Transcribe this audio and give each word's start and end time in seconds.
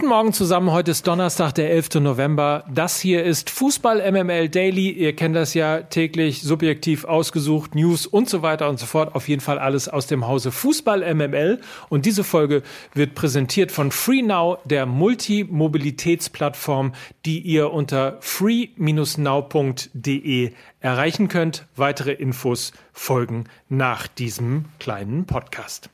Guten 0.00 0.08
Morgen 0.08 0.32
zusammen. 0.32 0.72
Heute 0.72 0.92
ist 0.92 1.06
Donnerstag, 1.06 1.52
der 1.56 1.72
11. 1.72 1.96
November. 1.96 2.64
Das 2.72 2.98
hier 2.98 3.22
ist 3.22 3.50
Fußball 3.50 4.10
MML 4.10 4.48
Daily. 4.48 4.88
Ihr 4.88 5.14
kennt 5.14 5.36
das 5.36 5.52
ja 5.52 5.82
täglich 5.82 6.40
subjektiv 6.40 7.04
ausgesucht, 7.04 7.74
News 7.74 8.06
und 8.06 8.30
so 8.30 8.40
weiter 8.40 8.70
und 8.70 8.80
so 8.80 8.86
fort. 8.86 9.14
Auf 9.14 9.28
jeden 9.28 9.42
Fall 9.42 9.58
alles 9.58 9.90
aus 9.90 10.06
dem 10.06 10.26
Hause 10.26 10.52
Fußball 10.52 11.14
MML. 11.14 11.60
Und 11.90 12.06
diese 12.06 12.24
Folge 12.24 12.62
wird 12.94 13.14
präsentiert 13.14 13.72
von 13.72 13.90
FreeNow, 13.90 14.60
der 14.64 14.86
Multimobilitätsplattform, 14.86 16.94
die 17.26 17.40
ihr 17.40 17.70
unter 17.70 18.16
free-now.de 18.20 20.52
erreichen 20.80 21.28
könnt. 21.28 21.66
Weitere 21.76 22.12
Infos 22.12 22.72
folgen 22.94 23.44
nach 23.68 24.06
diesem 24.06 24.64
kleinen 24.78 25.26
Podcast. 25.26 25.90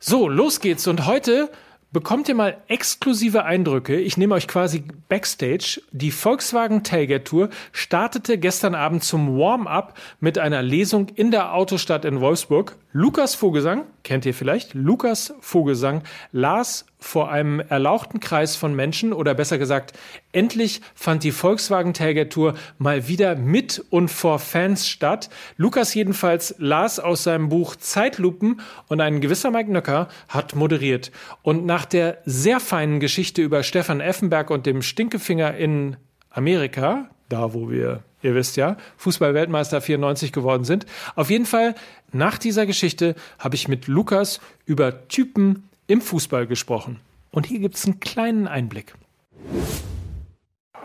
So, 0.00 0.28
los 0.28 0.60
geht's. 0.60 0.88
Und 0.88 1.06
heute 1.06 1.50
bekommt 1.90 2.28
ihr 2.28 2.34
mal 2.34 2.62
exklusive 2.68 3.44
Eindrücke. 3.44 3.96
Ich 3.98 4.16
nehme 4.16 4.34
euch 4.34 4.48
quasi 4.48 4.84
backstage. 5.08 5.80
Die 5.90 6.10
Volkswagen 6.10 6.84
Tailgate 6.84 7.24
Tour 7.24 7.48
startete 7.72 8.38
gestern 8.38 8.74
Abend 8.74 9.04
zum 9.04 9.38
Warm-up 9.38 9.94
mit 10.20 10.38
einer 10.38 10.62
Lesung 10.62 11.08
in 11.14 11.30
der 11.30 11.54
Autostadt 11.54 12.04
in 12.04 12.20
Wolfsburg. 12.20 12.76
Lukas 12.92 13.34
Vogelsang, 13.34 13.84
kennt 14.04 14.26
ihr 14.26 14.34
vielleicht? 14.34 14.74
Lukas 14.74 15.34
Vogelsang 15.40 16.02
las 16.32 16.86
vor 16.98 17.30
einem 17.30 17.60
erlauchten 17.60 18.20
Kreis 18.20 18.56
von 18.56 18.74
Menschen 18.74 19.12
oder 19.12 19.34
besser 19.34 19.58
gesagt, 19.58 19.96
endlich 20.32 20.80
fand 20.94 21.22
die 21.22 21.30
Volkswagen 21.30 21.94
Tailgate 21.94 22.28
Tour 22.28 22.54
mal 22.78 23.08
wieder 23.08 23.36
mit 23.36 23.84
und 23.90 24.08
vor 24.08 24.38
Fans 24.38 24.88
statt. 24.88 25.30
Lukas 25.56 25.94
jedenfalls 25.94 26.54
las 26.58 26.98
aus 26.98 27.22
seinem 27.22 27.48
Buch 27.48 27.76
Zeitlupen 27.76 28.60
und 28.88 29.00
ein 29.00 29.20
gewisser 29.20 29.50
Mike 29.50 29.70
Nöcker 29.70 30.08
hat 30.28 30.56
moderiert. 30.56 31.12
Und 31.42 31.66
nach 31.66 31.84
der 31.84 32.18
sehr 32.24 32.60
feinen 32.60 33.00
Geschichte 33.00 33.42
über 33.42 33.62
Stefan 33.62 34.00
Effenberg 34.00 34.50
und 34.50 34.66
dem 34.66 34.82
Stinkefinger 34.82 35.56
in 35.56 35.96
Amerika, 36.30 37.08
da 37.28 37.54
wo 37.54 37.70
wir, 37.70 38.02
ihr 38.22 38.34
wisst 38.34 38.56
ja, 38.56 38.76
Fußball-Weltmeister 38.96 39.80
94 39.80 40.32
geworden 40.32 40.64
sind. 40.64 40.86
Auf 41.14 41.30
jeden 41.30 41.46
Fall, 41.46 41.74
nach 42.12 42.38
dieser 42.38 42.66
Geschichte 42.66 43.14
habe 43.38 43.54
ich 43.54 43.68
mit 43.68 43.86
Lukas 43.86 44.40
über 44.66 45.08
Typen 45.08 45.67
im 45.88 46.00
Fußball 46.00 46.46
gesprochen. 46.46 47.00
Und 47.32 47.46
hier 47.46 47.58
gibt 47.58 47.74
es 47.74 47.84
einen 47.84 47.98
kleinen 47.98 48.46
Einblick. 48.46 48.94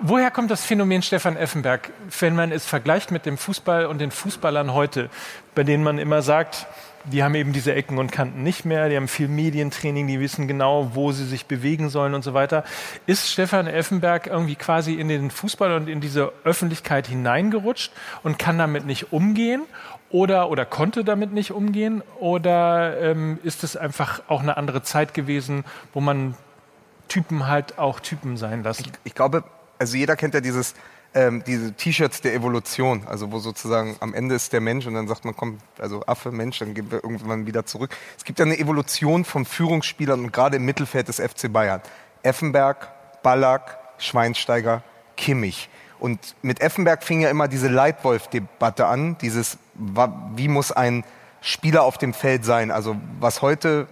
Woher 0.01 0.31
kommt 0.31 0.51
das 0.51 0.65
Phänomen 0.65 1.01
Stefan 1.01 1.37
Effenberg, 1.37 1.91
wenn 2.19 2.35
man 2.35 2.51
es 2.51 2.65
vergleicht 2.65 3.11
mit 3.11 3.25
dem 3.25 3.37
Fußball 3.37 3.85
und 3.85 3.99
den 3.99 4.11
Fußballern 4.11 4.73
heute, 4.73 5.09
bei 5.55 5.63
denen 5.63 5.83
man 5.83 5.97
immer 5.97 6.21
sagt, 6.21 6.67
die 7.05 7.23
haben 7.23 7.35
eben 7.35 7.53
diese 7.53 7.73
Ecken 7.73 7.97
und 7.97 8.11
Kanten 8.11 8.43
nicht 8.43 8.65
mehr, 8.65 8.89
die 8.89 8.95
haben 8.95 9.07
viel 9.07 9.27
Medientraining, 9.27 10.07
die 10.07 10.19
wissen 10.19 10.47
genau, 10.47 10.91
wo 10.93 11.11
sie 11.11 11.25
sich 11.25 11.45
bewegen 11.45 11.89
sollen 11.89 12.13
und 12.13 12.23
so 12.23 12.33
weiter. 12.33 12.63
Ist 13.05 13.29
Stefan 13.29 13.67
Effenberg 13.67 14.27
irgendwie 14.27 14.55
quasi 14.55 14.93
in 14.93 15.07
den 15.07 15.31
Fußball 15.31 15.73
und 15.73 15.89
in 15.89 16.01
diese 16.01 16.31
Öffentlichkeit 16.43 17.07
hineingerutscht 17.07 17.91
und 18.23 18.39
kann 18.39 18.57
damit 18.57 18.85
nicht 18.85 19.11
umgehen? 19.11 19.63
Oder, 20.09 20.49
oder 20.49 20.65
konnte 20.65 21.03
damit 21.03 21.33
nicht 21.33 21.51
umgehen? 21.51 22.03
Oder 22.19 23.01
ähm, 23.01 23.39
ist 23.43 23.63
es 23.63 23.75
einfach 23.75 24.21
auch 24.27 24.41
eine 24.41 24.57
andere 24.57 24.83
Zeit 24.83 25.13
gewesen, 25.13 25.65
wo 25.91 26.01
man 26.01 26.35
Typen 27.07 27.47
halt 27.47 27.79
auch 27.79 27.99
Typen 27.99 28.37
sein 28.37 28.63
lässt? 28.63 28.81
Ich, 28.81 28.91
ich 29.03 29.15
glaube, 29.15 29.43
also 29.79 29.97
jeder 29.97 30.15
kennt 30.15 30.35
ja 30.35 30.41
dieses, 30.41 30.75
ähm, 31.15 31.43
diese 31.45 31.73
T-Shirts 31.73 32.21
der 32.21 32.33
Evolution, 32.33 33.05
also 33.07 33.31
wo 33.31 33.39
sozusagen 33.39 33.95
am 33.99 34.13
Ende 34.13 34.35
ist 34.35 34.53
der 34.53 34.61
Mensch 34.61 34.85
und 34.87 34.95
dann 34.95 35.07
sagt 35.07 35.25
man, 35.25 35.35
komm, 35.35 35.59
also 35.79 36.03
Affe, 36.05 36.31
Mensch, 36.31 36.59
dann 36.59 36.73
gehen 36.73 36.91
wir 36.91 37.03
irgendwann 37.03 37.45
wieder 37.45 37.65
zurück. 37.65 37.95
Es 38.17 38.23
gibt 38.23 38.39
ja 38.39 38.45
eine 38.45 38.57
Evolution 38.57 39.25
von 39.25 39.45
Führungsspielern 39.45 40.19
und 40.19 40.33
gerade 40.33 40.57
im 40.57 40.65
Mittelfeld 40.65 41.07
des 41.07 41.19
FC 41.19 41.51
Bayern. 41.51 41.81
Effenberg, 42.23 42.89
Ballack, 43.21 43.77
Schweinsteiger, 43.97 44.83
Kimmich. 45.15 45.69
Und 45.99 46.35
mit 46.41 46.61
Effenberg 46.61 47.03
fing 47.03 47.21
ja 47.21 47.29
immer 47.29 47.47
diese 47.47 47.69
Leitwolf-Debatte 47.69 48.87
an, 48.87 49.17
dieses, 49.19 49.57
wie 50.35 50.47
muss 50.47 50.71
ein 50.71 51.03
Spieler 51.41 51.83
auf 51.83 51.97
dem 51.97 52.13
Feld 52.13 52.43
sein? 52.43 52.71
Also 52.71 52.97
was 53.19 53.41
heute 53.41 53.87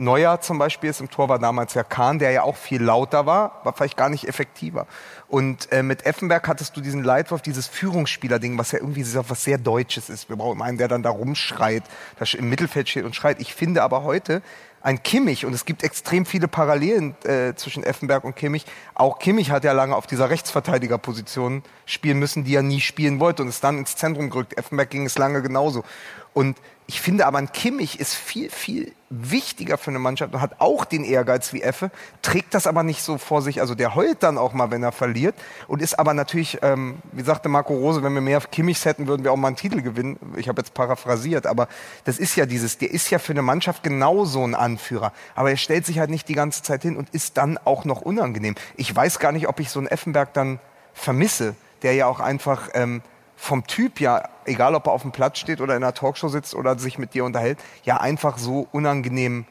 Neuer 0.00 0.40
zum 0.40 0.58
Beispiel 0.58 0.88
ist 0.88 1.00
im 1.00 1.10
Tor 1.10 1.28
war 1.28 1.38
damals 1.38 1.74
ja 1.74 1.84
Kahn, 1.84 2.18
der 2.18 2.30
ja 2.30 2.42
auch 2.42 2.56
viel 2.56 2.82
lauter 2.82 3.26
war, 3.26 3.60
war 3.64 3.74
vielleicht 3.74 3.98
gar 3.98 4.08
nicht 4.08 4.26
effektiver. 4.26 4.86
Und 5.28 5.70
äh, 5.72 5.82
mit 5.82 6.06
Effenberg 6.06 6.48
hattest 6.48 6.74
du 6.76 6.80
diesen 6.80 7.04
Leitwurf, 7.04 7.42
dieses 7.42 7.66
Führungsspieler-Ding, 7.66 8.56
was 8.56 8.72
ja 8.72 8.78
irgendwie 8.78 9.04
was 9.14 9.44
sehr 9.44 9.58
Deutsches 9.58 10.08
ist. 10.08 10.30
Wir 10.30 10.36
brauchen 10.36 10.62
einen, 10.62 10.78
der 10.78 10.88
dann 10.88 11.02
da 11.02 11.10
rumschreit, 11.10 11.82
der 12.18 12.38
im 12.38 12.48
Mittelfeld 12.48 12.88
steht 12.88 13.04
und 13.04 13.14
schreit. 13.14 13.40
Ich 13.40 13.54
finde 13.54 13.82
aber 13.82 14.02
heute, 14.02 14.42
ein 14.82 15.02
Kimmich, 15.02 15.44
und 15.44 15.52
es 15.52 15.64
gibt 15.64 15.82
extrem 15.82 16.24
viele 16.24 16.48
Parallelen 16.48 17.14
äh, 17.24 17.54
zwischen 17.54 17.82
Effenberg 17.82 18.24
und 18.24 18.36
Kimmich. 18.36 18.64
Auch 18.94 19.18
Kimmich 19.18 19.50
hat 19.50 19.64
ja 19.64 19.72
lange 19.72 19.94
auf 19.94 20.06
dieser 20.06 20.30
Rechtsverteidigerposition 20.30 21.62
spielen 21.84 22.18
müssen, 22.18 22.44
die 22.44 22.54
er 22.54 22.62
nie 22.62 22.80
spielen 22.80 23.20
wollte 23.20 23.42
und 23.42 23.48
ist 23.48 23.62
dann 23.62 23.78
ins 23.78 23.96
Zentrum 23.96 24.30
gerückt. 24.30 24.56
Effenberg 24.56 24.90
ging 24.90 25.06
es 25.06 25.18
lange 25.18 25.42
genauso. 25.42 25.84
Und 26.32 26.56
ich 26.86 27.00
finde 27.00 27.26
aber, 27.26 27.38
ein 27.38 27.52
Kimmich 27.52 28.00
ist 28.00 28.14
viel, 28.14 28.50
viel 28.50 28.92
wichtiger 29.10 29.78
für 29.78 29.90
eine 29.90 30.00
Mannschaft 30.00 30.34
und 30.34 30.40
hat 30.40 30.60
auch 30.60 30.84
den 30.84 31.04
Ehrgeiz 31.04 31.52
wie 31.52 31.62
Effe, 31.62 31.92
trägt 32.20 32.52
das 32.52 32.66
aber 32.66 32.82
nicht 32.82 33.02
so 33.02 33.16
vor 33.16 33.42
sich. 33.42 33.60
Also 33.60 33.76
der 33.76 33.94
heult 33.94 34.24
dann 34.24 34.38
auch 34.38 34.54
mal, 34.54 34.72
wenn 34.72 34.82
er 34.82 34.90
verliert 34.90 35.36
und 35.68 35.82
ist 35.82 35.98
aber 36.00 36.14
natürlich, 36.14 36.58
ähm, 36.62 36.98
wie 37.12 37.22
sagte 37.22 37.48
Marco 37.48 37.74
Rose, 37.74 38.02
wenn 38.02 38.14
wir 38.14 38.20
mehr 38.20 38.40
Kimmichs 38.40 38.84
hätten, 38.84 39.06
würden 39.06 39.22
wir 39.22 39.32
auch 39.32 39.36
mal 39.36 39.48
einen 39.48 39.56
Titel 39.56 39.82
gewinnen. 39.82 40.18
Ich 40.36 40.48
habe 40.48 40.62
jetzt 40.62 40.74
paraphrasiert, 40.74 41.46
aber 41.46 41.68
das 42.04 42.18
ist 42.18 42.34
ja 42.34 42.44
dieses, 42.44 42.78
der 42.78 42.90
ist 42.90 43.08
ja 43.10 43.20
für 43.20 43.32
eine 43.32 43.42
Mannschaft 43.42 43.84
genauso 43.84 44.42
ein 44.42 44.56
Anführer. 44.72 45.12
Aber 45.34 45.50
er 45.50 45.56
stellt 45.56 45.86
sich 45.86 45.98
halt 45.98 46.10
nicht 46.10 46.28
die 46.28 46.34
ganze 46.34 46.62
Zeit 46.62 46.82
hin 46.82 46.96
und 46.96 47.10
ist 47.10 47.36
dann 47.36 47.58
auch 47.58 47.84
noch 47.84 48.00
unangenehm. 48.00 48.54
Ich 48.76 48.94
weiß 48.94 49.18
gar 49.18 49.32
nicht, 49.32 49.48
ob 49.48 49.60
ich 49.60 49.70
so 49.70 49.80
einen 49.80 49.88
Effenberg 49.88 50.32
dann 50.34 50.58
vermisse, 50.92 51.54
der 51.82 51.94
ja 51.94 52.06
auch 52.06 52.20
einfach... 52.20 52.68
Ähm, 52.74 53.02
vom 53.40 53.66
Typ 53.66 54.00
ja, 54.00 54.28
egal 54.44 54.74
ob 54.74 54.86
er 54.86 54.92
auf 54.92 55.00
dem 55.00 55.12
Platz 55.12 55.38
steht 55.38 55.62
oder 55.62 55.74
in 55.74 55.82
einer 55.82 55.94
Talkshow 55.94 56.28
sitzt 56.28 56.54
oder 56.54 56.78
sich 56.78 56.98
mit 56.98 57.14
dir 57.14 57.24
unterhält, 57.24 57.58
ja 57.84 57.96
einfach 57.96 58.36
so 58.36 58.68
unangenehm 58.70 59.46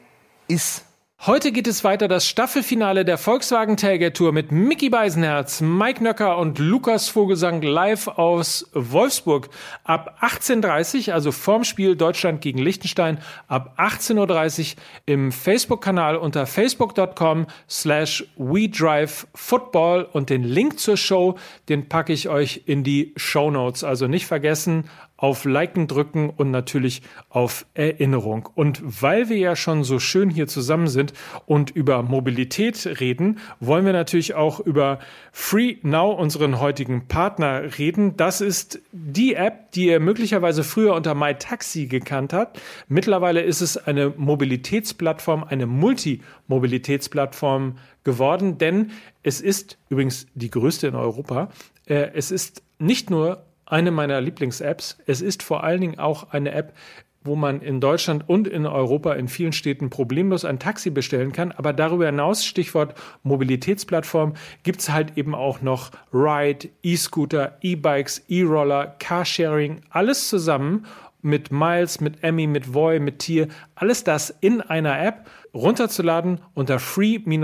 ist. 0.46 0.84
Heute 1.26 1.52
geht 1.52 1.66
es 1.66 1.84
weiter 1.84 2.08
das 2.08 2.26
Staffelfinale 2.26 3.04
der 3.04 3.18
Volkswagen 3.18 3.76
Tailgate 3.76 4.14
Tour 4.14 4.32
mit 4.32 4.52
Mickey 4.52 4.88
Beisenherz, 4.88 5.60
Mike 5.60 6.02
Nöcker 6.02 6.38
und 6.38 6.58
Lukas 6.58 7.10
Vogelsang 7.10 7.60
live 7.60 8.08
aus 8.08 8.70
Wolfsburg 8.72 9.50
ab 9.84 10.16
18.30 10.22 11.12
also 11.12 11.30
vorm 11.30 11.64
Spiel 11.64 11.94
Deutschland 11.94 12.40
gegen 12.40 12.58
Liechtenstein 12.58 13.18
ab 13.48 13.74
18.30 13.78 14.76
Uhr 14.76 14.82
im 15.04 15.30
Facebook-Kanal 15.30 16.16
unter 16.16 16.46
facebook.com 16.46 17.48
slash 17.68 18.24
WeDriveFootball 18.38 20.04
und 20.04 20.30
den 20.30 20.42
Link 20.42 20.80
zur 20.80 20.96
Show, 20.96 21.36
den 21.68 21.90
packe 21.90 22.14
ich 22.14 22.30
euch 22.30 22.62
in 22.64 22.82
die 22.82 23.12
Show 23.16 23.50
Notes. 23.50 23.84
Also 23.84 24.06
nicht 24.06 24.24
vergessen, 24.24 24.88
auf 25.20 25.44
Liken 25.44 25.86
drücken 25.86 26.30
und 26.30 26.50
natürlich 26.50 27.02
auf 27.28 27.66
Erinnerung. 27.74 28.48
Und 28.54 28.80
weil 29.02 29.28
wir 29.28 29.36
ja 29.36 29.54
schon 29.54 29.84
so 29.84 29.98
schön 29.98 30.30
hier 30.30 30.46
zusammen 30.48 30.88
sind 30.88 31.12
und 31.44 31.68
über 31.70 32.02
Mobilität 32.02 32.86
reden, 33.00 33.38
wollen 33.60 33.84
wir 33.84 33.92
natürlich 33.92 34.32
auch 34.34 34.60
über 34.60 34.98
Free 35.30 35.76
Now, 35.82 36.12
unseren 36.12 36.58
heutigen 36.58 37.06
Partner, 37.06 37.78
reden. 37.78 38.16
Das 38.16 38.40
ist 38.40 38.80
die 38.92 39.34
App, 39.34 39.72
die 39.72 39.88
ihr 39.88 40.00
möglicherweise 40.00 40.64
früher 40.64 40.94
unter 40.94 41.14
MyTaxi 41.14 41.86
gekannt 41.86 42.32
habt. 42.32 42.58
Mittlerweile 42.88 43.42
ist 43.42 43.60
es 43.60 43.76
eine 43.76 44.14
Mobilitätsplattform, 44.16 45.44
eine 45.44 45.66
Multimobilitätsplattform 45.66 47.76
geworden, 48.04 48.56
denn 48.56 48.92
es 49.22 49.42
ist 49.42 49.76
übrigens 49.90 50.28
die 50.34 50.50
größte 50.50 50.86
in 50.86 50.94
Europa. 50.94 51.50
Äh, 51.84 52.12
es 52.14 52.30
ist 52.30 52.62
nicht 52.78 53.10
nur 53.10 53.44
eine 53.70 53.90
meiner 53.90 54.20
Lieblings-Apps. 54.20 54.98
Es 55.06 55.20
ist 55.20 55.42
vor 55.42 55.64
allen 55.64 55.80
Dingen 55.80 55.98
auch 55.98 56.30
eine 56.32 56.52
App, 56.52 56.74
wo 57.22 57.36
man 57.36 57.60
in 57.60 57.80
Deutschland 57.80 58.28
und 58.28 58.48
in 58.48 58.64
Europa 58.66 59.12
in 59.12 59.28
vielen 59.28 59.52
Städten 59.52 59.90
problemlos 59.90 60.44
ein 60.44 60.58
Taxi 60.58 60.90
bestellen 60.90 61.32
kann. 61.32 61.52
Aber 61.52 61.72
darüber 61.72 62.06
hinaus, 62.06 62.44
Stichwort 62.44 62.94
Mobilitätsplattform, 63.22 64.34
gibt 64.62 64.80
es 64.80 64.90
halt 64.90 65.18
eben 65.18 65.34
auch 65.34 65.60
noch 65.60 65.90
Ride, 66.12 66.68
E-Scooter, 66.82 67.58
E-Bikes, 67.60 68.24
E-Roller, 68.28 68.94
Carsharing, 68.98 69.82
alles 69.90 70.28
zusammen 70.28 70.86
mit 71.22 71.52
Miles, 71.52 72.00
mit 72.00 72.22
Emmy, 72.22 72.46
mit 72.46 72.74
Voy, 72.74 73.00
mit 73.00 73.20
Tier, 73.20 73.48
alles 73.74 74.04
das 74.04 74.30
in 74.40 74.60
einer 74.60 75.00
App 75.00 75.26
runterzuladen 75.54 76.40
unter 76.54 76.78
free-now.de 76.78 77.34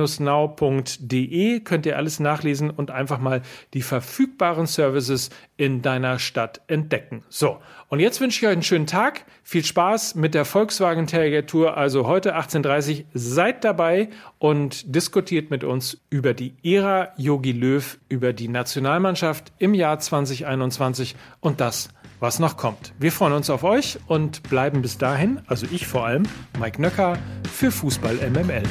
könnt 1.61 1.87
ihr 1.87 1.97
alles 1.97 2.21
nachlesen 2.21 2.71
und 2.71 2.91
einfach 2.91 3.19
mal 3.19 3.43
die 3.75 3.83
verfügbaren 3.83 4.67
Services 4.67 5.31
in 5.57 5.83
deiner 5.83 6.19
Stadt 6.19 6.61
entdecken. 6.69 7.25
So, 7.29 7.59
und 7.89 8.01
jetzt 8.01 8.21
wünsche 8.21 8.39
ich 8.39 8.47
euch 8.47 8.53
einen 8.53 8.63
schönen 8.63 8.87
Tag, 8.87 9.25
viel 9.43 9.65
Spaß 9.65 10.15
mit 10.15 10.35
der 10.35 10.45
Volkswagen 10.45 11.07
Tailgate 11.07 11.47
Tour, 11.47 11.77
also 11.77 12.07
heute 12.07 12.37
18.30 12.37 12.99
Uhr, 12.99 13.05
seid 13.15 13.65
dabei 13.65 14.09
und 14.39 14.95
diskutiert 14.95 15.51
mit 15.51 15.65
uns 15.65 16.01
über 16.11 16.35
die 16.35 16.55
Ära 16.63 17.13
Yogi 17.17 17.53
Löw, 17.53 17.99
über 18.09 18.33
die 18.33 18.49
Nationalmannschaft 18.49 19.53
im 19.59 19.75
Jahr 19.75 19.99
2021 19.99 21.17
und 21.41 21.61
das, 21.61 21.89
was 22.21 22.39
noch 22.39 22.57
kommt. 22.57 22.93
Wir 22.99 23.13
freuen 23.13 23.33
uns 23.33 23.51
auf 23.51 23.65
euch 23.65 23.99
und 24.07 24.43
bleiben 24.45 24.83
bis 24.83 24.99
dahin, 24.99 25.41
also 25.47 25.67
ich 25.71 25.87
vor 25.87 26.07
allem, 26.07 26.25
Mike 26.59 26.81
Nöcker 26.81 27.19
für 27.53 27.71
Fußball 27.71 28.17
MML. 28.31 28.63